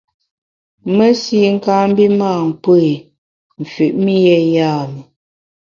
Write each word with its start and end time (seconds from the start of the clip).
Mesi 0.95 1.37
kâ 1.63 1.75
mbi 1.89 2.05
mâ 2.19 2.29
nkpù 2.47 2.71
i, 2.91 2.93
mfüt 3.61 3.93
mi 4.03 4.13
yé 4.25 4.37
yam’i. 4.55 5.01